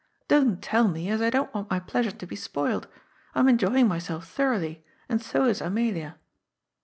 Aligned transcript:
Don't 0.27 0.63
tell 0.63 0.87
me, 0.87 1.09
as 1.11 1.21
I 1.21 1.29
don't 1.29 1.53
want 1.53 1.69
my 1.69 1.79
pleasure 1.79 2.09
to 2.09 2.25
be 2.25 2.35
spoilt. 2.35 2.87
I 3.35 3.39
am 3.41 3.47
enjoying 3.47 3.87
myself 3.87 4.27
thoroughly, 4.27 4.83
and 5.07 5.21
so 5.21 5.45
is 5.45 5.61
Amelia." 5.61 6.15